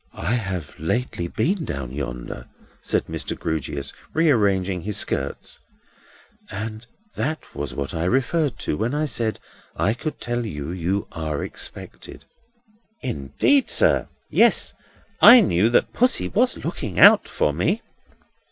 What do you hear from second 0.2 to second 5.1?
have lately been down yonder," said Mr. Grewgious, rearranging his